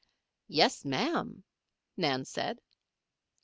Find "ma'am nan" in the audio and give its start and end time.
0.83-2.25